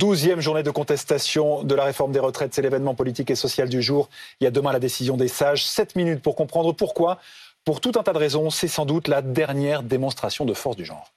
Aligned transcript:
Douzième 0.00 0.40
journée 0.40 0.62
de 0.62 0.70
contestation 0.70 1.62
de 1.62 1.74
la 1.74 1.84
réforme 1.84 2.10
des 2.10 2.20
retraites. 2.20 2.54
C'est 2.54 2.62
l'événement 2.62 2.94
politique 2.94 3.30
et 3.30 3.34
social 3.34 3.68
du 3.68 3.82
jour. 3.82 4.08
Il 4.40 4.44
y 4.44 4.46
a 4.46 4.50
demain 4.50 4.72
la 4.72 4.78
décision 4.78 5.18
des 5.18 5.28
sages. 5.28 5.66
Sept 5.66 5.94
minutes 5.94 6.22
pour 6.22 6.36
comprendre 6.36 6.72
pourquoi. 6.72 7.18
Pour 7.66 7.82
tout 7.82 7.92
un 7.96 8.02
tas 8.02 8.14
de 8.14 8.18
raisons, 8.18 8.48
c'est 8.48 8.66
sans 8.66 8.86
doute 8.86 9.08
la 9.08 9.20
dernière 9.20 9.82
démonstration 9.82 10.46
de 10.46 10.54
force 10.54 10.76
du 10.76 10.86
genre. 10.86 11.12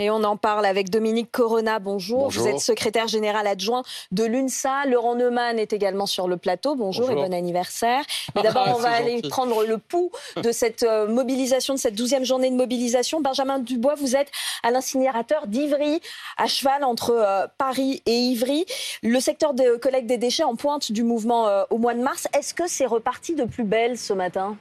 Et 0.00 0.10
on 0.10 0.22
en 0.22 0.36
parle 0.36 0.64
avec 0.64 0.90
Dominique 0.90 1.32
Corona. 1.32 1.80
Bonjour. 1.80 2.28
Vous 2.28 2.46
êtes 2.46 2.60
secrétaire 2.60 3.08
général 3.08 3.48
adjoint 3.48 3.82
de 4.12 4.22
l'UNSA. 4.22 4.86
Laurent 4.86 5.16
Neumann 5.16 5.58
est 5.58 5.72
également 5.72 6.06
sur 6.06 6.28
le 6.28 6.36
plateau. 6.36 6.76
Bonjour, 6.76 7.10
et 7.10 7.16
bon 7.16 7.34
anniversaire. 7.34 8.04
Mais 8.36 8.42
d'abord, 8.44 8.68
on 8.76 8.78
va 8.78 8.90
aller 8.90 9.22
prendre 9.22 9.66
le 9.66 9.76
pouls 9.76 10.12
de 10.36 10.52
cette 10.52 10.84
euh, 10.84 11.08
mobilisation, 11.08 11.74
de 11.74 11.80
cette 11.80 11.96
douzième 11.96 12.24
journée 12.24 12.48
de 12.48 12.54
mobilisation. 12.54 13.20
Benjamin 13.20 13.58
Dubois, 13.58 13.96
vous 13.96 14.14
êtes 14.14 14.30
à 14.62 14.70
l'incinérateur 14.70 15.48
d'Ivry, 15.48 16.00
à 16.36 16.46
cheval 16.46 16.84
entre 16.84 17.10
euh, 17.10 17.48
Paris 17.58 18.00
et 18.06 18.16
Ivry. 18.16 18.66
Le 19.02 19.18
secteur 19.18 19.52
de 19.52 19.78
collecte 19.78 20.06
des 20.06 20.16
déchets 20.16 20.44
en 20.44 20.54
pointe 20.54 20.92
du 20.92 21.02
mouvement 21.02 21.48
euh, 21.48 21.64
au 21.70 21.78
mois 21.78 21.94
de 21.94 22.02
mars. 22.02 22.28
Est-ce 22.38 22.54
que 22.54 22.68
c'est 22.68 22.86
reparti 22.86 23.34
de 23.34 23.46
plus 23.46 23.64
belle 23.64 23.98
ce 23.98 24.12
matin? 24.12 24.56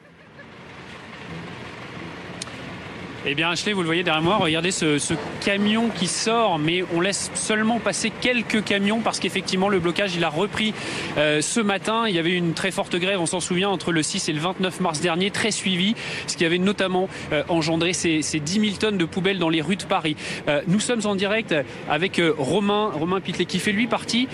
Eh 3.30 3.36
bien, 3.36 3.49
Ashley, 3.49 3.73
vous 3.73 3.81
le 3.81 3.88
voyez 3.88 4.04
derrière 4.04 4.23
moi, 4.23 4.38
regardez 4.38 4.72
ce, 4.72 5.13
camion 5.41 5.90
qui 5.90 6.08
sort, 6.08 6.59
mais 6.59 6.86
on 6.95 7.02
laisse 7.02 7.30
seulement 7.34 7.77
passer 7.77 8.09
quelques 8.09 8.63
camions 8.63 9.02
parce 9.02 9.20
qu'effectivement, 9.20 9.67
le 9.67 9.80
blocage, 9.80 10.16
il 10.16 10.23
a 10.23 10.30
repris 10.30 10.73
euh, 11.17 11.41
ce 11.41 11.59
matin. 11.59 12.05
Il 12.08 12.16
y 12.16 12.20
avait 12.20 12.31
une 12.31 12.53
très 12.53 12.72
forte 12.72 12.95
grève, 12.95 13.20
on 13.20 13.26
s'en 13.26 13.41
souvient, 13.41 13.67
entre 13.67 13.91
le 13.91 14.02
6 14.02 14.30
et 14.30 14.34
le 14.34 14.40
29 14.40 14.80
mars 14.80 15.02
dernier, 15.02 15.30
très 15.30 15.52
suivie, 15.52 15.94
ce 16.27 16.38
qui 16.38 16.45
avait 16.45 16.58
notamment 16.58 17.09
euh, 17.34 17.44
engendré 17.50 17.91
ces, 17.91 18.22
10 18.22 18.45
000 18.45 18.66
tonnes 18.80 18.98
de 18.98 19.03
poubelles 19.03 19.39
dans 19.39 19.50
les 19.50 19.62
rues 19.62 19.75
de 19.75 19.84
Paris. 19.84 20.16
Euh, 20.48 20.62
nous 20.67 20.80
sommes 20.80 21.05
en 21.05 21.16
direct 21.16 21.53
avec 21.89 22.22
Romain, 22.38 22.91
Romain 22.94 23.19
Pitlet, 23.19 23.44
qui 23.44 23.59
fait 23.59 23.73
lui 23.73 23.88
partie 23.88 24.30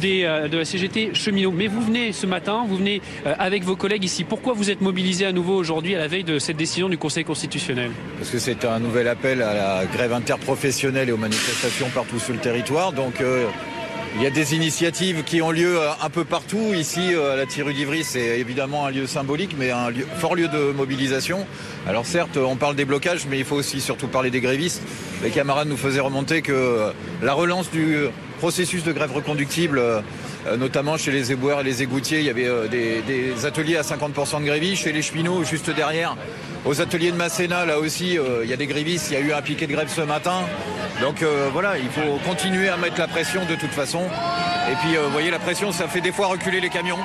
des, 0.00 0.22
de 0.22 0.56
la 0.56 0.64
CGT 0.64 1.10
cheminot. 1.12 1.52
Mais 1.52 1.66
vous 1.66 1.82
venez 1.82 2.12
ce 2.12 2.26
matin, 2.26 2.64
vous 2.66 2.78
venez 2.78 3.02
avec 3.24 3.62
vos 3.64 3.76
collègues 3.76 4.04
ici. 4.04 4.24
Pourquoi 4.24 4.54
vous 4.54 4.70
êtes 4.70 4.80
mobilisés 4.80 5.26
à 5.26 5.32
nouveau 5.32 5.54
aujourd'hui 5.54 5.94
à 5.94 5.98
la 5.98 6.08
veille 6.08 6.24
de 6.24 6.38
cette 6.38 6.56
décision 6.56 6.88
du 6.88 6.96
Conseil 6.96 7.24
constitutionnel? 7.24 7.90
Parce 8.22 8.30
que 8.30 8.38
c'est 8.38 8.64
un 8.64 8.78
nouvel 8.78 9.08
appel 9.08 9.42
à 9.42 9.52
la 9.52 9.84
grève 9.84 10.12
interprofessionnelle 10.12 11.08
et 11.08 11.12
aux 11.12 11.16
manifestations 11.16 11.88
partout 11.92 12.20
sur 12.20 12.32
le 12.32 12.38
territoire. 12.38 12.92
Donc 12.92 13.20
euh, 13.20 13.48
il 14.14 14.22
y 14.22 14.26
a 14.26 14.30
des 14.30 14.54
initiatives 14.54 15.24
qui 15.24 15.42
ont 15.42 15.50
lieu 15.50 15.80
euh, 15.80 15.90
un 16.00 16.08
peu 16.08 16.22
partout. 16.22 16.72
Ici, 16.72 17.14
euh, 17.14 17.32
à 17.32 17.36
la 17.36 17.46
Tirue 17.46 17.74
d'Ivry, 17.74 18.04
c'est 18.04 18.38
évidemment 18.38 18.86
un 18.86 18.92
lieu 18.92 19.08
symbolique, 19.08 19.56
mais 19.58 19.72
un 19.72 19.88
fort 20.18 20.36
lieu 20.36 20.46
de 20.46 20.70
mobilisation. 20.70 21.44
Alors 21.88 22.06
certes, 22.06 22.36
on 22.36 22.54
parle 22.54 22.76
des 22.76 22.84
blocages, 22.84 23.26
mais 23.28 23.40
il 23.40 23.44
faut 23.44 23.56
aussi 23.56 23.80
surtout 23.80 24.06
parler 24.06 24.30
des 24.30 24.40
grévistes. 24.40 24.82
Les 25.24 25.30
camarades 25.30 25.66
nous 25.66 25.76
faisaient 25.76 25.98
remonter 25.98 26.42
que 26.42 26.92
la 27.22 27.34
relance 27.34 27.72
du 27.72 28.06
processus 28.38 28.84
de 28.84 28.92
grève 28.92 29.12
reconductible 29.12 29.82
notamment 30.58 30.96
chez 30.96 31.10
les 31.10 31.32
éboueurs 31.32 31.60
et 31.60 31.64
les 31.64 31.82
égoutiers, 31.82 32.18
il 32.18 32.24
y 32.24 32.30
avait 32.30 32.48
des, 32.68 33.02
des 33.02 33.46
ateliers 33.46 33.76
à 33.76 33.82
50% 33.82 34.40
de 34.40 34.46
grévistes. 34.46 34.82
Chez 34.82 34.92
les 34.92 35.02
cheminots, 35.02 35.44
juste 35.44 35.70
derrière, 35.70 36.16
aux 36.64 36.80
ateliers 36.80 37.10
de 37.10 37.16
Masséna, 37.16 37.64
là 37.66 37.78
aussi, 37.78 38.18
euh, 38.18 38.44
il 38.44 38.50
y 38.50 38.52
a 38.52 38.56
des 38.56 38.66
grévistes, 38.66 39.08
il 39.10 39.14
y 39.14 39.16
a 39.16 39.20
eu 39.20 39.32
un 39.32 39.42
piquet 39.42 39.66
de 39.66 39.72
grève 39.72 39.88
ce 39.88 40.00
matin. 40.00 40.42
Donc 41.00 41.22
euh, 41.22 41.48
voilà, 41.52 41.76
il 41.78 41.88
faut 41.90 42.18
continuer 42.24 42.68
à 42.68 42.76
mettre 42.76 42.98
la 42.98 43.08
pression 43.08 43.44
de 43.44 43.56
toute 43.56 43.70
façon. 43.70 44.02
Et 44.70 44.74
puis, 44.76 44.96
euh, 44.96 45.02
vous 45.06 45.10
voyez, 45.10 45.30
la 45.30 45.40
pression, 45.40 45.72
ça 45.72 45.88
fait 45.88 46.00
des 46.00 46.12
fois 46.12 46.28
reculer 46.28 46.60
les 46.60 46.68
camions. 46.68 46.98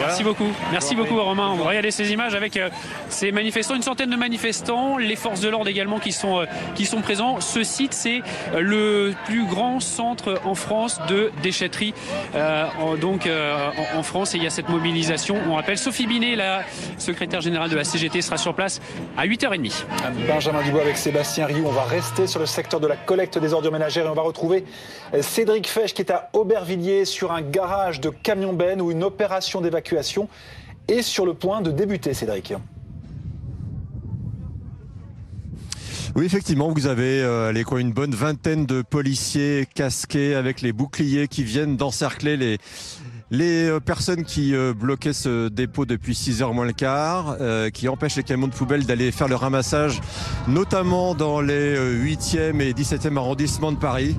Merci 0.00 0.24
beaucoup. 0.24 0.48
Merci 0.72 0.94
beaucoup 0.94 1.20
Romain. 1.20 1.48
On 1.52 1.56
va 1.56 1.68
regarder 1.68 1.90
ces 1.90 2.10
images 2.10 2.34
avec 2.34 2.56
euh, 2.56 2.70
ces 3.10 3.32
manifestants, 3.32 3.74
une 3.74 3.82
centaine 3.82 4.08
de 4.08 4.16
manifestants, 4.16 4.96
les 4.96 5.14
forces 5.14 5.40
de 5.40 5.48
l'ordre 5.50 5.68
également 5.68 5.98
qui 5.98 6.12
sont, 6.12 6.40
euh, 6.40 6.46
qui 6.74 6.86
sont 6.86 7.02
présents. 7.02 7.40
Ce 7.40 7.62
site, 7.62 7.92
c'est 7.92 8.22
euh, 8.54 8.60
le 8.60 9.14
plus 9.26 9.44
grand 9.44 9.78
centre 9.78 10.40
en 10.44 10.54
France 10.54 11.00
de 11.08 11.30
déchetterie 11.42 11.92
donc, 13.00 13.28
en, 13.94 14.02
France. 14.02 14.34
Et 14.34 14.38
il 14.38 14.44
y 14.44 14.46
a 14.46 14.50
cette 14.50 14.68
mobilisation. 14.68 15.36
On 15.48 15.54
rappelle 15.54 15.78
Sophie 15.78 16.06
Binet, 16.06 16.34
la 16.36 16.62
secrétaire 16.96 17.40
générale 17.40 17.68
de 17.68 17.76
la 17.76 17.84
CGT, 17.84 18.22
sera 18.22 18.38
sur 18.38 18.54
place 18.54 18.80
à 19.16 19.26
8h30. 19.26 19.84
Benjamin 20.26 20.62
Dubois 20.62 20.82
avec 20.82 20.96
Sébastien 20.96 21.46
Rioux. 21.46 21.64
On 21.66 21.72
va 21.72 21.84
rester 21.84 22.26
sur 22.26 22.40
le 22.40 22.46
secteur 22.46 22.80
de 22.80 22.86
la 22.86 22.96
collecte 22.96 23.38
des 23.38 23.52
ordures 23.52 23.72
ménagères 23.72 24.06
et 24.06 24.08
on 24.08 24.14
va 24.14 24.22
retrouver 24.22 24.64
Cédric 25.20 25.68
Fesch 25.68 25.92
qui 25.92 26.02
est 26.02 26.10
à 26.10 26.30
Aubervilliers 26.32 27.04
sur 27.04 27.32
un 27.32 27.42
garage 27.42 28.00
de 28.00 28.10
camion 28.10 28.52
ben 28.52 28.80
où 28.80 28.90
une 28.90 29.04
opération 29.04 29.60
d'évacuation 29.60 29.89
est 29.96 31.02
sur 31.02 31.26
le 31.26 31.34
point 31.34 31.60
de 31.60 31.70
débuter, 31.70 32.14
Cédric. 32.14 32.54
Oui, 36.16 36.24
effectivement, 36.24 36.72
vous 36.72 36.86
avez 36.88 37.22
euh, 37.22 37.62
quoi, 37.64 37.80
une 37.80 37.92
bonne 37.92 38.14
vingtaine 38.14 38.66
de 38.66 38.82
policiers 38.82 39.66
casqués 39.74 40.34
avec 40.34 40.60
les 40.60 40.72
boucliers 40.72 41.28
qui 41.28 41.44
viennent 41.44 41.76
d'encercler 41.76 42.36
les, 42.36 42.58
les 43.30 43.68
euh, 43.68 43.80
personnes 43.80 44.24
qui 44.24 44.54
euh, 44.54 44.74
bloquaient 44.74 45.12
ce 45.12 45.48
dépôt 45.48 45.86
depuis 45.86 46.14
6 46.14 46.42
heures 46.42 46.52
moins 46.52 46.64
le 46.64 46.72
quart, 46.72 47.36
euh, 47.40 47.70
qui 47.70 47.88
empêchent 47.88 48.16
les 48.16 48.24
camions 48.24 48.48
de 48.48 48.52
poubelle 48.52 48.84
d'aller 48.84 49.12
faire 49.12 49.28
le 49.28 49.36
ramassage, 49.36 50.00
notamment 50.48 51.14
dans 51.14 51.40
les 51.40 51.76
8e 51.76 52.60
et 52.60 52.72
17e 52.72 53.16
arrondissements 53.16 53.72
de 53.72 53.76
Paris. 53.76 54.16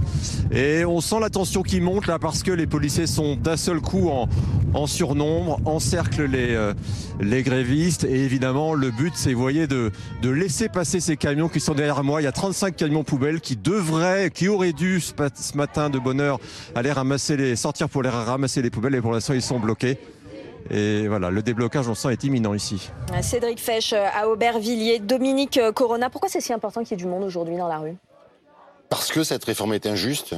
Et 0.52 0.86
on 0.86 1.02
sent 1.02 1.20
la 1.20 1.30
tension 1.30 1.62
qui 1.62 1.82
monte 1.82 2.08
là 2.08 2.20
parce 2.20 2.42
que 2.44 2.52
les 2.52 2.68
policiers 2.68 3.08
sont 3.08 3.36
d'un 3.36 3.58
seul 3.58 3.82
coup 3.82 4.10
en, 4.10 4.88
surnombre, 4.88 5.60
encerclent 5.66 6.26
les, 6.26 7.44
grévistes. 7.44 8.06
Et 8.06 8.24
évidemment, 8.24 8.74
le 8.74 8.92
but, 8.92 9.14
c'est, 9.16 9.34
de 9.34 10.30
laisser 10.30 10.70
passer 10.70 11.00
ces 11.00 11.18
camions 11.18 11.50
qui 11.50 11.60
sont 11.60 11.74
derrière 11.74 12.04
moi. 12.04 12.22
Il 12.22 12.26
y 12.26 12.28
a 12.28 12.32
35 12.32 12.76
camions 12.76 13.04
poubelles 13.04 13.42
qui 13.42 13.58
devraient, 13.58 14.30
qui 14.30 14.48
auraient 14.48 14.74
dû 14.74 15.02
ce 15.02 15.58
matin 15.58 15.90
de 15.90 16.00
bonne 16.00 16.22
heure 16.22 16.40
aller 16.76 16.92
ramasser 16.92 17.38
les, 17.38 17.56
sortir 17.56 17.90
pour 17.90 18.04
les 18.04 18.10
ramasser 18.10 18.62
les 18.62 18.70
poubelles 18.70 18.96
pour 19.02 19.12
l'instant, 19.12 19.34
ils 19.34 19.42
sont 19.42 19.60
bloqués. 19.60 19.98
Et 20.70 21.08
voilà, 21.08 21.30
le 21.32 21.42
déblocage, 21.42 21.88
on 21.88 21.96
sent, 21.96 22.14
est 22.14 22.24
imminent 22.24 22.54
ici. 22.54 22.90
Cédric 23.22 23.60
Fesch 23.60 23.94
euh, 23.94 24.06
à 24.14 24.28
Aubervilliers. 24.30 25.00
Dominique 25.00 25.58
euh, 25.58 25.72
Corona, 25.72 26.10
pourquoi 26.10 26.30
c'est 26.30 26.42
si 26.42 26.54
important 26.54 26.82
qu'il 26.84 26.92
y 26.92 26.94
ait 26.94 27.04
du 27.04 27.08
monde 27.08 27.24
aujourd'hui 27.24 27.58
dans 27.58 27.68
la 27.68 27.80
rue? 27.80 27.96
Parce 28.90 29.12
que 29.12 29.24
cette 29.24 29.44
réforme 29.44 29.74
est 29.74 29.86
injuste, 29.86 30.36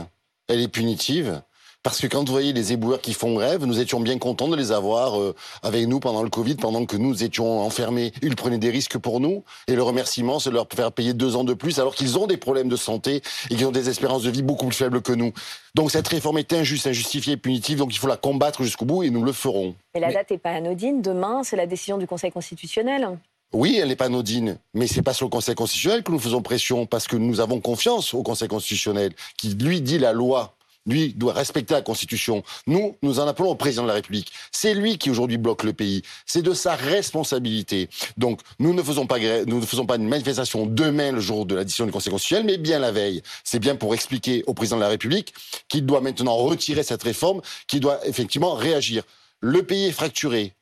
elle 0.48 0.62
est 0.62 0.68
punitive, 0.68 1.42
parce 1.84 2.00
que 2.00 2.08
quand 2.08 2.26
vous 2.26 2.32
voyez 2.32 2.54
les 2.54 2.72
éboueurs 2.72 3.02
qui 3.02 3.14
font 3.14 3.34
grève, 3.34 3.66
nous 3.66 3.80
étions 3.80 4.00
bien 4.00 4.18
contents 4.18 4.48
de 4.48 4.56
les 4.56 4.72
avoir 4.72 5.20
euh, 5.20 5.36
avec 5.62 5.86
nous 5.86 6.00
pendant 6.00 6.24
le 6.24 6.30
Covid, 6.30 6.56
pendant 6.56 6.86
que 6.86 6.96
nous 6.96 7.26
étions 7.26 7.60
enfermés. 7.60 8.14
Ils 8.22 8.38
prenaient 8.38 8.58
des 8.58 8.70
risques 8.70 8.98
pour 8.98 9.20
nous. 9.20 9.44
Et 9.68 9.76
le 9.76 9.84
remerciement, 9.84 10.40
c'est 10.40 10.50
de 10.50 10.56
leur 10.56 10.68
faire 10.74 10.94
payer 10.94 11.14
deux 11.14 11.36
ans 11.36 11.44
de 11.44 11.54
plus 11.54 11.80
alors 11.80 11.94
qu'ils 11.94 12.18
ont 12.18 12.26
des 12.26 12.38
problèmes 12.38 12.70
de 12.70 12.78
santé 12.78 13.22
et 13.50 13.56
qu'ils 13.56 13.68
ont 13.68 13.72
des 13.72 13.90
espérances 13.90 14.24
de 14.24 14.32
vie 14.32 14.44
beaucoup 14.44 14.68
plus 14.68 14.78
faibles 14.78 15.02
que 15.02 15.12
nous. 15.12 15.34
Donc 15.76 15.92
cette 15.92 16.08
réforme 16.08 16.38
est 16.38 16.54
injuste, 16.54 16.88
injustifiée, 16.88 17.36
punitive. 17.36 17.80
Donc 17.80 17.94
il 17.94 18.00
faut 18.00 18.08
la 18.08 18.18
combattre 18.18 18.64
jusqu'au 18.64 18.86
bout 18.86 19.04
et 19.04 19.10
nous 19.10 19.24
le 19.24 19.34
ferons. 19.34 19.76
Et 19.94 20.00
la 20.00 20.14
date 20.14 20.32
n'est 20.32 20.38
pas 20.38 20.52
anodine. 20.52 21.02
Demain, 21.02 21.44
c'est 21.44 21.58
la 21.58 21.68
décision 21.68 21.98
du 21.98 22.08
Conseil 22.08 22.32
constitutionnel. 22.32 23.20
Oui, 23.52 23.78
elle 23.80 23.90
n'est 23.90 23.96
pas 23.96 24.06
anodine, 24.06 24.58
mais 24.74 24.88
c'est 24.88 25.04
pas 25.04 25.14
sur 25.14 25.26
le 25.26 25.30
Conseil 25.30 25.54
constitutionnel 25.54 26.02
que 26.02 26.12
nous 26.12 26.18
faisons 26.18 26.42
pression, 26.42 26.88
parce 26.88 27.08
que 27.08 27.16
nous 27.16 27.40
avons 27.40 27.60
confiance 27.60 28.16
au 28.16 28.24
Conseil 28.24 28.48
constitutionnel, 28.48 29.14
qui 29.38 29.50
lui 29.50 29.80
dit 29.80 30.00
la 30.00 30.12
loi 30.12 30.56
lui 30.86 31.14
doit 31.14 31.34
respecter 31.34 31.74
la 31.74 31.82
Constitution. 31.82 32.44
Nous, 32.68 32.98
nous 33.02 33.20
en 33.20 33.28
appelons 33.28 33.50
au 33.50 33.56
président 33.56 33.84
de 33.84 33.88
la 33.88 33.94
République. 33.94 34.32
C'est 34.52 34.74
lui 34.74 34.98
qui 34.98 35.10
aujourd'hui 35.10 35.38
bloque 35.38 35.64
le 35.64 35.74
pays. 35.74 36.02
C'est 36.26 36.42
de 36.42 36.54
sa 36.54 36.76
responsabilité. 36.76 37.90
Donc, 38.18 38.42
nous 38.60 38.74
ne 38.74 38.82
faisons 38.82 39.08
pas 39.08 39.20
nous 39.20 39.60
ne 39.60 39.66
faisons 39.66 39.86
pas 39.86 39.96
une 39.96 40.08
manifestation 40.08 40.66
demain, 40.66 41.12
le 41.12 41.20
jour 41.20 41.46
de 41.46 41.56
la 41.56 41.64
décision 41.64 41.86
du 41.86 41.92
Conseil 41.92 42.12
constitutionnel, 42.12 42.46
mais 42.46 42.58
bien 42.58 42.80
la 42.80 42.92
veille. 42.92 43.22
C'est 43.44 43.60
bien 43.60 43.76
pour 43.76 43.94
expliquer 43.94 44.44
au 44.48 44.54
président 44.54 44.78
de 44.78 44.82
la 44.82 44.90
République 44.90 45.34
qu'il 45.70 45.86
doit 45.86 46.02
maintenant 46.02 46.36
retirer 46.36 46.84
cette 46.84 47.04
réforme, 47.04 47.42
qu'il 47.68 47.80
doit 47.80 48.06
effectivement 48.06 48.54
réagir. 48.54 49.04
Le 49.40 49.64
pays 49.64 49.88
est 49.88 49.92
fracturé. 49.92 50.54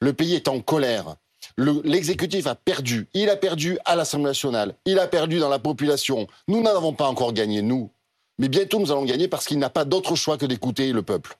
Le 0.00 0.12
pays 0.12 0.34
est 0.34 0.48
en 0.48 0.60
colère. 0.60 1.16
L'exécutif 1.56 2.46
a 2.46 2.54
perdu. 2.54 3.08
Il 3.14 3.30
a 3.30 3.36
perdu 3.36 3.78
à 3.84 3.96
l'Assemblée 3.96 4.26
nationale. 4.26 4.74
Il 4.84 4.98
a 4.98 5.06
perdu 5.06 5.38
dans 5.38 5.48
la 5.48 5.58
population. 5.58 6.26
Nous 6.48 6.60
n'en 6.60 6.76
avons 6.76 6.92
pas 6.92 7.06
encore 7.06 7.32
gagné, 7.32 7.62
nous. 7.62 7.90
Mais 8.38 8.48
bientôt, 8.48 8.78
nous 8.78 8.92
allons 8.92 9.04
gagner 9.04 9.28
parce 9.28 9.46
qu'il 9.46 9.58
n'a 9.58 9.70
pas 9.70 9.84
d'autre 9.84 10.14
choix 10.14 10.36
que 10.36 10.46
d'écouter 10.46 10.92
le 10.92 11.02
peuple. 11.02 11.36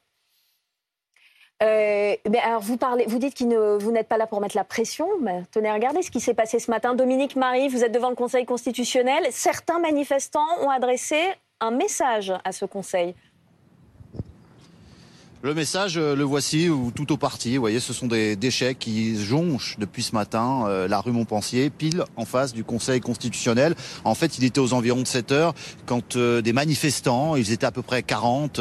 Euh, 1.62 2.14
mais 2.28 2.38
alors 2.38 2.60
vous 2.60 2.76
dites 3.18 3.34
que 3.34 3.78
vous 3.78 3.90
n'êtes 3.90 4.08
pas 4.08 4.18
là 4.18 4.26
pour 4.26 4.40
mettre 4.40 4.56
la 4.56 4.64
pression. 4.64 5.08
Mais 5.20 5.42
tenez, 5.50 5.72
regardez 5.72 6.02
ce 6.02 6.10
qui 6.10 6.20
s'est 6.20 6.34
passé 6.34 6.58
ce 6.58 6.70
matin. 6.70 6.94
Dominique 6.94 7.36
Marie, 7.36 7.68
vous 7.68 7.82
êtes 7.82 7.92
devant 7.92 8.10
le 8.10 8.16
Conseil 8.16 8.44
constitutionnel. 8.44 9.26
Certains 9.30 9.78
manifestants 9.78 10.46
ont 10.60 10.70
adressé 10.70 11.16
un 11.60 11.70
message 11.70 12.32
à 12.44 12.52
ce 12.52 12.66
Conseil. 12.66 13.14
Le 15.42 15.52
message, 15.52 15.98
euh, 15.98 16.16
le 16.16 16.24
voici 16.24 16.70
tout 16.94 17.12
au 17.12 17.18
parti. 17.18 17.56
Vous 17.56 17.60
voyez, 17.60 17.78
ce 17.78 17.92
sont 17.92 18.06
des 18.06 18.36
déchets 18.36 18.74
qui 18.74 19.22
jonchent 19.22 19.76
depuis 19.78 20.02
ce 20.02 20.14
matin 20.14 20.64
euh, 20.66 20.88
la 20.88 20.98
rue 20.98 21.12
Montpensier, 21.12 21.68
pile 21.68 22.04
en 22.16 22.24
face 22.24 22.54
du 22.54 22.64
Conseil 22.64 23.00
constitutionnel. 23.00 23.74
En 24.04 24.14
fait, 24.14 24.38
il 24.38 24.44
était 24.44 24.60
aux 24.60 24.72
environs 24.72 25.02
de 25.02 25.06
7 25.06 25.32
heures 25.32 25.54
quand 25.84 26.16
euh, 26.16 26.40
des 26.40 26.54
manifestants, 26.54 27.36
ils 27.36 27.52
étaient 27.52 27.66
à 27.66 27.70
peu 27.70 27.82
près 27.82 28.02
40, 28.02 28.60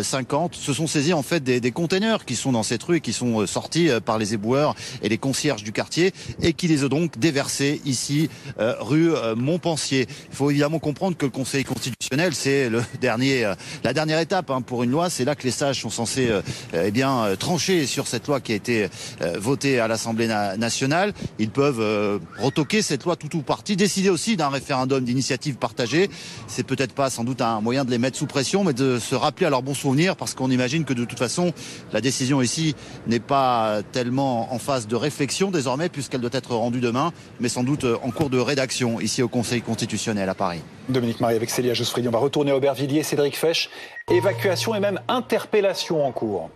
50, 0.00 0.54
se 0.54 0.72
sont 0.72 0.86
saisis 0.86 1.12
en 1.12 1.22
fait 1.22 1.42
des, 1.42 1.60
des 1.60 1.72
containers 1.72 2.24
qui 2.24 2.36
sont 2.36 2.52
dans 2.52 2.62
cette 2.62 2.84
rue 2.84 2.98
et 2.98 3.00
qui 3.00 3.12
sont 3.12 3.44
sortis 3.46 3.90
par 4.04 4.18
les 4.18 4.32
éboueurs 4.32 4.76
et 5.02 5.08
les 5.08 5.18
concierges 5.18 5.64
du 5.64 5.72
quartier 5.72 6.12
et 6.40 6.52
qui 6.52 6.68
les 6.68 6.84
ont 6.84 6.88
donc 6.88 7.18
déversés 7.18 7.80
ici, 7.84 8.30
rue 8.58 9.10
Montpensier. 9.36 10.06
Il 10.30 10.36
faut 10.36 10.50
évidemment 10.50 10.78
comprendre 10.78 11.16
que 11.16 11.26
le 11.26 11.32
Conseil 11.32 11.64
constitutionnel, 11.64 12.32
c'est 12.34 12.70
le 12.70 12.82
dernier, 13.00 13.52
la 13.82 13.92
dernière 13.92 14.20
étape 14.20 14.50
hein, 14.50 14.62
pour 14.62 14.82
une 14.84 14.90
loi. 14.90 15.10
C'est 15.10 15.24
là 15.24 15.34
que 15.34 15.42
les 15.42 15.50
sages 15.50 15.80
sont 15.80 15.90
censés 15.90 16.21
euh, 16.30 16.42
eh 16.72 16.90
bien, 16.90 17.24
euh, 17.24 17.36
trancher 17.36 17.86
sur 17.86 18.06
cette 18.06 18.26
loi 18.26 18.40
qui 18.40 18.52
a 18.52 18.54
été 18.54 18.88
euh, 19.20 19.38
votée 19.38 19.80
à 19.80 19.88
l'Assemblée 19.88 20.26
nationale. 20.26 21.12
Ils 21.38 21.50
peuvent 21.50 22.20
retoquer 22.38 22.82
cette 22.82 23.04
loi 23.04 23.16
tout 23.16 23.36
ou 23.36 23.42
partie, 23.42 23.76
décider 23.76 24.10
aussi 24.10 24.36
d'un 24.36 24.48
référendum 24.48 25.04
d'initiative 25.04 25.56
partagée. 25.56 26.10
C'est 26.46 26.66
peut-être 26.66 26.94
pas 26.94 27.10
sans 27.10 27.24
doute 27.24 27.40
un 27.40 27.60
moyen 27.60 27.84
de 27.84 27.90
les 27.90 27.98
mettre 27.98 28.16
sous 28.16 28.26
pression, 28.26 28.64
mais 28.64 28.72
de 28.72 28.98
se 28.98 29.14
rappeler 29.14 29.46
à 29.46 29.50
leur 29.50 29.62
bon 29.62 29.74
souvenir, 29.74 30.16
parce 30.16 30.34
qu'on 30.34 30.50
imagine 30.50 30.84
que 30.84 30.94
de 30.94 31.04
toute 31.04 31.18
façon, 31.18 31.52
la 31.92 32.00
décision 32.00 32.42
ici 32.42 32.74
n'est 33.06 33.20
pas 33.20 33.80
tellement 33.92 34.52
en 34.52 34.58
phase 34.58 34.86
de 34.86 34.96
réflexion 34.96 35.50
désormais, 35.50 35.88
puisqu'elle 35.88 36.20
doit 36.20 36.30
être 36.32 36.54
rendue 36.54 36.80
demain, 36.80 37.12
mais 37.40 37.48
sans 37.48 37.64
doute 37.64 37.84
en 37.84 38.10
cours 38.10 38.30
de 38.30 38.38
rédaction 38.38 39.00
ici 39.00 39.22
au 39.22 39.28
Conseil 39.28 39.62
constitutionnel 39.62 40.28
à 40.28 40.34
Paris. 40.34 40.60
Dominique 40.88 41.20
Marie 41.20 41.36
avec 41.36 41.50
Célia 41.50 41.74
Josphridi. 41.74 42.08
On 42.08 42.12
va 42.12 42.18
retourner 42.18 42.50
à 42.50 42.56
Aubervilliers. 42.56 43.02
Cédric 43.02 43.36
Fesch, 43.36 43.70
évacuation 44.10 44.74
et 44.74 44.80
même 44.80 45.00
interpellation 45.08 46.04
en 46.04 46.12
cours. 46.12 46.50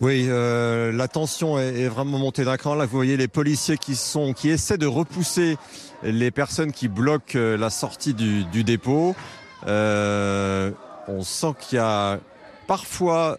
Oui, 0.00 0.26
euh, 0.28 0.90
la 0.90 1.06
tension 1.06 1.60
est, 1.60 1.86
vraiment 1.86 2.18
montée 2.18 2.44
d'un 2.44 2.56
cran. 2.56 2.74
Là, 2.74 2.86
vous 2.86 2.96
voyez 2.96 3.16
les 3.16 3.28
policiers 3.28 3.76
qui 3.76 3.94
sont, 3.94 4.32
qui 4.32 4.50
essaient 4.50 4.76
de 4.76 4.86
repousser 4.86 5.56
les 6.02 6.32
personnes 6.32 6.72
qui 6.72 6.88
bloquent 6.88 7.38
euh, 7.38 7.56
la 7.56 7.70
sortie 7.70 8.12
du, 8.12 8.64
dépôt. 8.64 9.14
Euh, 9.68 10.72
on 11.06 11.22
sent 11.22 11.54
qu'il 11.60 11.76
y 11.76 11.80
a 11.80 12.18
parfois 12.66 13.38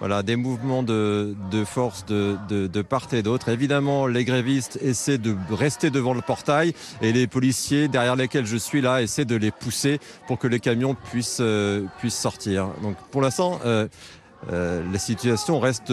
voilà, 0.00 0.22
des 0.22 0.36
mouvements 0.36 0.82
de, 0.82 1.34
force 1.64 2.04
de, 2.06 2.36
de, 2.48 2.82
part 2.82 3.08
et 3.12 3.22
d'autre. 3.22 3.48
Évidemment, 3.48 4.06
les 4.06 4.24
grévistes 4.24 4.78
essaient 4.82 5.18
de 5.18 5.36
rester 5.50 5.90
devant 5.90 6.14
le 6.14 6.20
portail 6.20 6.74
et 7.00 7.12
les 7.12 7.26
policiers 7.26 7.88
derrière 7.88 8.16
lesquels 8.16 8.46
je 8.46 8.56
suis 8.56 8.80
là 8.80 9.02
essaient 9.02 9.24
de 9.24 9.36
les 9.36 9.50
pousser 9.50 10.00
pour 10.26 10.38
que 10.38 10.46
les 10.46 10.60
camions 10.60 10.94
puissent, 10.94 11.38
euh, 11.40 11.84
puissent 11.98 12.18
sortir. 12.18 12.68
Donc 12.82 12.96
pour 13.10 13.22
l'instant, 13.22 13.60
euh, 13.64 13.86
euh, 14.52 14.82
la 14.92 14.98
situation 14.98 15.60
reste 15.60 15.92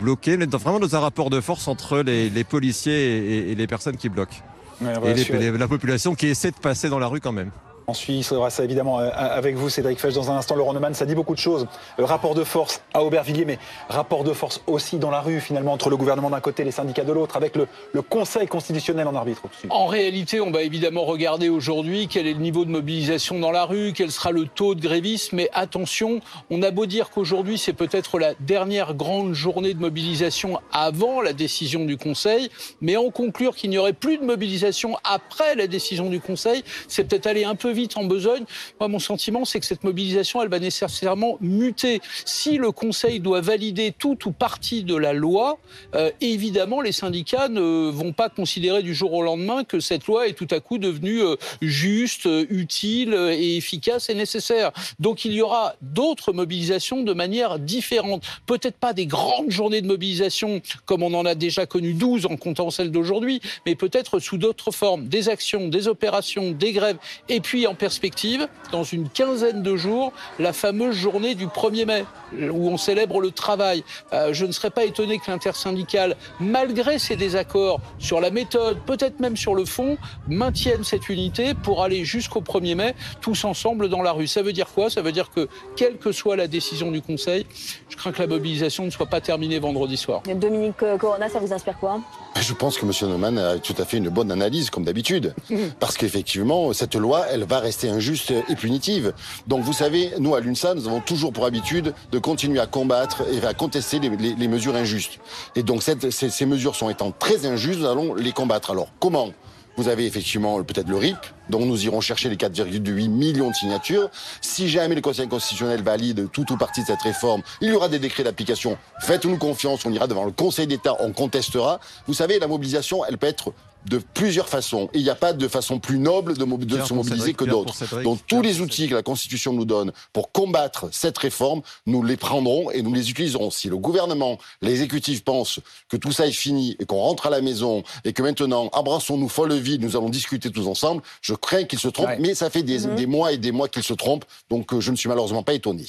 bloquée. 0.00 0.36
On 0.38 0.40
est 0.40 0.54
vraiment 0.54 0.80
dans 0.80 0.96
un 0.96 1.00
rapport 1.00 1.30
de 1.30 1.40
force 1.40 1.68
entre 1.68 1.98
les, 2.00 2.44
policiers 2.44 3.50
et, 3.50 3.54
les 3.54 3.66
personnes 3.66 3.96
qui 3.96 4.08
bloquent. 4.08 4.38
et 4.80 5.50
la 5.50 5.68
population 5.68 6.14
qui 6.14 6.28
essaie 6.28 6.50
de 6.50 6.56
passer 6.56 6.88
dans 6.88 6.98
la 6.98 7.08
rue 7.08 7.20
quand 7.20 7.32
même. 7.32 7.50
On 7.86 7.94
suivra 7.94 8.50
ça 8.50 8.64
évidemment 8.64 9.00
euh, 9.00 9.10
avec 9.14 9.56
vous, 9.56 9.68
Cédric 9.68 9.98
Fesch, 9.98 10.14
dans 10.14 10.30
un 10.30 10.36
instant. 10.36 10.54
Laurent 10.54 10.72
Neumann, 10.72 10.94
ça 10.94 11.06
dit 11.06 11.14
beaucoup 11.14 11.34
de 11.34 11.40
choses. 11.40 11.66
Euh, 11.98 12.04
rapport 12.04 12.34
de 12.34 12.44
force 12.44 12.82
à 12.94 13.02
Aubervilliers, 13.02 13.44
mais 13.44 13.58
rapport 13.88 14.22
de 14.22 14.32
force 14.32 14.62
aussi 14.66 14.98
dans 14.98 15.10
la 15.10 15.20
rue, 15.20 15.40
finalement, 15.40 15.72
entre 15.72 15.90
le 15.90 15.96
gouvernement 15.96 16.30
d'un 16.30 16.40
côté 16.40 16.62
et 16.62 16.64
les 16.64 16.70
syndicats 16.70 17.04
de 17.04 17.12
l'autre, 17.12 17.36
avec 17.36 17.56
le, 17.56 17.66
Conseil 18.08 18.46
constitutionnel 18.46 19.06
en 19.06 19.14
arbitre. 19.14 19.42
En 19.70 19.86
réalité, 19.86 20.40
on 20.40 20.50
va 20.50 20.62
évidemment 20.62 21.04
regarder 21.04 21.48
aujourd'hui 21.48 22.08
quel 22.08 22.26
est 22.26 22.34
le 22.34 22.40
niveau 22.40 22.64
de 22.64 22.70
mobilisation 22.70 23.38
dans 23.38 23.52
la 23.52 23.64
rue, 23.64 23.92
quel 23.94 24.10
sera 24.10 24.32
le 24.32 24.46
taux 24.46 24.74
de 24.74 24.80
grévisme. 24.82 25.36
Mais 25.36 25.48
attention, 25.54 26.20
on 26.50 26.62
a 26.62 26.70
beau 26.70 26.84
dire 26.84 27.10
qu'aujourd'hui, 27.10 27.58
c'est 27.58 27.72
peut-être 27.72 28.18
la 28.18 28.34
dernière 28.40 28.94
grande 28.94 29.32
journée 29.32 29.72
de 29.72 29.80
mobilisation 29.80 30.60
avant 30.72 31.22
la 31.22 31.32
décision 31.32 31.84
du 31.84 31.96
Conseil, 31.96 32.50
mais 32.80 32.96
en 32.96 33.10
conclure 33.10 33.54
qu'il 33.54 33.70
n'y 33.70 33.78
aurait 33.78 33.92
plus 33.92 34.18
de 34.18 34.24
mobilisation 34.24 34.98
après 35.04 35.54
la 35.54 35.66
décision 35.66 36.10
du 36.10 36.20
Conseil, 36.20 36.64
c'est 36.88 37.04
peut-être 37.04 37.26
aller 37.26 37.44
un 37.44 37.54
peu 37.54 37.71
vite 37.72 37.96
en 37.96 38.04
besogne. 38.04 38.44
Moi, 38.80 38.88
mon 38.88 38.98
sentiment, 38.98 39.44
c'est 39.44 39.60
que 39.60 39.66
cette 39.66 39.84
mobilisation, 39.84 40.42
elle 40.42 40.48
va 40.48 40.58
nécessairement 40.58 41.38
muter. 41.40 42.00
Si 42.24 42.56
le 42.56 42.72
Conseil 42.72 43.20
doit 43.20 43.40
valider 43.40 43.92
tout 43.96 44.18
ou 44.26 44.32
partie 44.32 44.84
de 44.84 44.96
la 44.96 45.12
loi, 45.12 45.58
euh, 45.94 46.10
évidemment, 46.20 46.80
les 46.80 46.92
syndicats 46.92 47.48
ne 47.48 47.90
vont 47.90 48.12
pas 48.12 48.28
considérer 48.28 48.82
du 48.82 48.94
jour 48.94 49.12
au 49.12 49.22
lendemain 49.22 49.64
que 49.64 49.80
cette 49.80 50.06
loi 50.06 50.28
est 50.28 50.34
tout 50.34 50.48
à 50.50 50.60
coup 50.60 50.78
devenue 50.78 51.20
euh, 51.20 51.36
juste, 51.60 52.26
euh, 52.26 52.46
utile 52.50 53.14
et 53.14 53.56
efficace 53.56 54.10
et 54.10 54.14
nécessaire. 54.14 54.72
Donc, 54.98 55.24
il 55.24 55.32
y 55.32 55.42
aura 55.42 55.74
d'autres 55.80 56.32
mobilisations 56.32 57.02
de 57.02 57.12
manière 57.12 57.58
différente. 57.58 58.24
Peut-être 58.46 58.76
pas 58.76 58.92
des 58.92 59.06
grandes 59.06 59.50
journées 59.50 59.80
de 59.80 59.86
mobilisation 59.86 60.60
comme 60.86 61.02
on 61.02 61.14
en 61.14 61.24
a 61.26 61.34
déjà 61.34 61.66
connu 61.66 61.94
12 61.94 62.26
en 62.26 62.36
comptant 62.36 62.70
celle 62.70 62.90
d'aujourd'hui, 62.90 63.40
mais 63.66 63.74
peut-être 63.74 64.18
sous 64.18 64.38
d'autres 64.38 64.70
formes, 64.70 65.06
des 65.06 65.28
actions, 65.28 65.68
des 65.68 65.88
opérations, 65.88 66.50
des 66.52 66.72
grèves, 66.72 66.98
et 67.28 67.40
puis 67.40 67.61
en 67.66 67.74
perspective, 67.74 68.48
dans 68.70 68.84
une 68.84 69.08
quinzaine 69.08 69.62
de 69.62 69.76
jours, 69.76 70.12
la 70.38 70.52
fameuse 70.52 70.96
journée 70.96 71.34
du 71.34 71.46
1er 71.46 71.86
mai, 71.86 72.04
où 72.50 72.68
on 72.68 72.76
célèbre 72.76 73.20
le 73.20 73.30
travail. 73.30 73.84
Euh, 74.12 74.32
je 74.32 74.46
ne 74.46 74.52
serais 74.52 74.70
pas 74.70 74.84
étonné 74.84 75.18
que 75.18 75.30
l'intersyndicale, 75.30 76.16
malgré 76.40 76.98
ses 76.98 77.16
désaccords 77.16 77.80
sur 77.98 78.20
la 78.20 78.30
méthode, 78.30 78.78
peut-être 78.86 79.20
même 79.20 79.36
sur 79.36 79.54
le 79.54 79.64
fond, 79.64 79.98
maintienne 80.28 80.84
cette 80.84 81.08
unité 81.08 81.54
pour 81.54 81.82
aller 81.82 82.04
jusqu'au 82.04 82.40
1er 82.40 82.74
mai, 82.74 82.94
tous 83.20 83.44
ensemble 83.44 83.88
dans 83.88 84.02
la 84.02 84.12
rue. 84.12 84.26
Ça 84.26 84.42
veut 84.42 84.52
dire 84.52 84.68
quoi? 84.68 84.90
Ça 84.90 85.02
veut 85.02 85.12
dire 85.12 85.30
que, 85.30 85.48
quelle 85.76 85.98
que 85.98 86.12
soit 86.12 86.36
la 86.36 86.46
décision 86.46 86.90
du 86.90 87.02
Conseil, 87.02 87.46
je 87.88 87.96
crains 87.96 88.12
que 88.12 88.20
la 88.20 88.28
mobilisation 88.28 88.84
ne 88.84 88.90
soit 88.90 89.06
pas 89.06 89.20
terminée 89.20 89.58
vendredi 89.58 89.96
soir. 89.96 90.22
Dominique 90.34 90.84
Corona, 90.98 91.28
ça 91.28 91.38
vous 91.38 91.52
inspire 91.52 91.78
quoi? 91.78 92.00
Je 92.40 92.52
pense 92.54 92.78
que 92.78 92.86
M. 92.86 93.10
Neumann 93.10 93.38
a 93.38 93.58
tout 93.58 93.74
à 93.78 93.84
fait 93.84 93.98
une 93.98 94.08
bonne 94.08 94.30
analyse, 94.30 94.70
comme 94.70 94.84
d'habitude. 94.84 95.34
Parce 95.80 95.96
qu'effectivement, 95.96 96.72
cette 96.72 96.94
loi, 96.94 97.26
elle 97.30 97.44
va 97.44 97.51
rester 97.60 97.88
injuste 97.88 98.32
et 98.48 98.56
punitive. 98.56 99.12
Donc 99.46 99.62
vous 99.62 99.72
savez, 99.72 100.12
nous 100.18 100.34
à 100.34 100.40
l'UNSA, 100.40 100.74
nous 100.74 100.86
avons 100.86 101.00
toujours 101.00 101.32
pour 101.32 101.46
habitude 101.46 101.94
de 102.10 102.18
continuer 102.18 102.60
à 102.60 102.66
combattre 102.66 103.22
et 103.32 103.44
à 103.46 103.54
contester 103.54 103.98
les, 103.98 104.48
mesures 104.48 104.76
injustes. 104.76 105.18
Et 105.56 105.62
donc 105.62 105.82
ces, 105.82 106.46
mesures 106.46 106.76
sont 106.76 106.90
étant 106.90 107.10
très 107.10 107.46
injustes, 107.46 107.80
nous 107.80 107.86
allons 107.86 108.14
les 108.14 108.32
combattre. 108.32 108.70
Alors 108.70 108.88
comment? 108.98 109.32
Vous 109.76 109.88
avez 109.88 110.04
effectivement 110.04 110.62
peut-être 110.62 110.88
le 110.88 110.96
RIP, 110.96 111.16
dont 111.48 111.64
nous 111.64 111.86
irons 111.86 112.02
chercher 112.02 112.28
les 112.28 112.36
4,8 112.36 113.08
millions 113.08 113.48
de 113.48 113.54
signatures. 113.54 114.10
Si 114.42 114.68
jamais 114.68 114.94
le 114.94 115.00
Conseil 115.00 115.28
constitutionnel 115.28 115.82
valide 115.82 116.28
tout 116.30 116.52
ou 116.52 116.58
partie 116.58 116.82
de 116.82 116.86
cette 116.86 117.00
réforme, 117.00 117.42
il 117.62 117.70
y 117.70 117.72
aura 117.72 117.88
des 117.88 117.98
décrets 117.98 118.22
d'application. 118.22 118.76
Faites-nous 119.00 119.38
confiance, 119.38 119.86
on 119.86 119.92
ira 119.92 120.06
devant 120.06 120.26
le 120.26 120.30
Conseil 120.30 120.66
d'État, 120.66 120.94
on 121.00 121.12
contestera. 121.12 121.80
Vous 122.06 122.12
savez, 122.12 122.38
la 122.38 122.48
mobilisation, 122.48 123.02
elle 123.06 123.16
peut 123.16 123.26
être 123.26 123.54
de 123.86 123.98
plusieurs 123.98 124.48
façons. 124.48 124.88
Et 124.92 124.98
il 124.98 125.04
n'y 125.04 125.10
a 125.10 125.14
pas 125.14 125.32
de 125.32 125.48
façon 125.48 125.78
plus 125.78 125.98
noble 125.98 126.36
de, 126.36 126.44
se 126.84 126.94
mobiliser 126.94 127.34
que 127.34 127.44
d'autres. 127.44 128.02
Donc 128.02 128.20
tous 128.26 128.42
les 128.42 128.60
outils 128.60 128.88
que 128.88 128.94
la 128.94 129.02
Constitution 129.02 129.52
nous 129.52 129.64
donne 129.64 129.92
pour 130.12 130.32
combattre 130.32 130.88
cette 130.92 131.18
réforme, 131.18 131.62
nous 131.86 132.02
les 132.02 132.16
prendrons 132.16 132.70
et 132.70 132.82
nous 132.82 132.92
les 132.92 133.10
utiliserons. 133.10 133.50
Si 133.50 133.68
le 133.68 133.76
gouvernement, 133.76 134.38
l'exécutif 134.60 135.24
pense 135.24 135.60
que 135.88 135.96
tout 135.96 136.12
ça 136.12 136.26
est 136.26 136.32
fini 136.32 136.76
et 136.78 136.84
qu'on 136.84 137.00
rentre 137.00 137.26
à 137.26 137.30
la 137.30 137.40
maison 137.40 137.82
et 138.04 138.12
que 138.12 138.22
maintenant, 138.22 138.68
abraçons-nous 138.72 139.28
folle 139.28 139.52
vie, 139.54 139.78
nous 139.78 139.96
allons 139.96 140.08
discuter 140.08 140.50
tous 140.50 140.66
ensemble, 140.66 141.02
je 141.20 141.34
crains 141.34 141.64
qu'il 141.64 141.78
se 141.78 141.88
trompe. 141.88 142.10
Mais 142.18 142.34
ça 142.34 142.50
fait 142.50 142.62
des, 142.62 142.86
mhm. 142.86 142.94
des 142.96 143.06
mois 143.06 143.32
et 143.32 143.38
des 143.38 143.52
mois 143.52 143.68
qu'il 143.68 143.82
se 143.82 143.94
trompe, 143.94 144.24
donc 144.50 144.72
euh, 144.72 144.80
je 144.80 144.90
ne 144.90 144.96
suis 144.96 145.08
malheureusement 145.08 145.42
pas 145.42 145.54
étonné. 145.54 145.84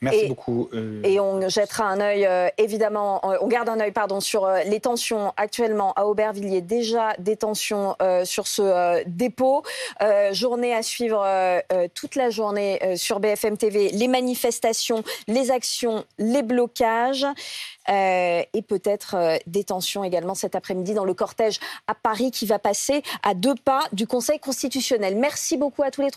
Merci 0.00 0.28
beaucoup. 0.28 0.68
Euh, 0.72 1.02
et 1.02 1.18
on 1.18 1.48
jettera 1.48 1.84
un 1.84 2.00
œil, 2.00 2.24
euh, 2.24 2.48
évidemment, 2.56 3.20
euh, 3.24 3.36
on 3.40 3.48
garde 3.48 3.68
un 3.68 3.80
œil, 3.80 3.90
pardon, 3.90 4.20
sur 4.20 4.48
les 4.48 4.78
tensions 4.78 5.32
actuellement 5.36 5.92
à 5.94 6.04
Aubervilliers. 6.04 6.60
Déjà 6.60 7.14
des 7.18 7.36
tensions 7.36 7.96
sur 8.24 8.46
ce 8.46 9.02
dépôt. 9.06 9.62
journée 10.32 10.74
à 10.74 10.82
suivre 10.82 11.26
toute 11.94 12.14
la 12.14 12.30
journée 12.30 12.96
sur 12.96 13.20
BFM 13.20 13.56
TV. 13.56 13.90
Les 13.90 14.08
manifestations, 14.08 15.02
les 15.26 15.50
actions, 15.50 16.04
les 16.18 16.42
blocages. 16.42 17.26
et 17.88 18.62
peut-être 18.66 19.38
des 19.46 19.64
tensions 19.64 20.04
également 20.04 20.34
cet 20.34 20.54
après-midi 20.54 20.94
dans 20.94 21.04
le 21.04 21.14
cortège 21.14 21.58
à 21.86 21.94
Paris 21.94 22.30
qui 22.30 22.46
va 22.46 22.58
passer 22.58 23.02
à 23.22 23.34
deux 23.34 23.54
pas 23.54 23.84
du 23.92 24.06
Conseil 24.06 24.38
constitutionnel. 24.38 25.16
Merci 25.16 25.56
beaucoup 25.56 25.82
à 25.82 25.90
tous 25.90 26.02
les 26.02 26.10
trois. 26.10 26.16